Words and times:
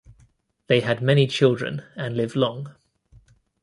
They 0.65 0.79
had 0.79 1.03
many 1.03 1.27
children 1.27 1.83
and 1.95 2.17
lived 2.17 2.35
long. 2.35 2.73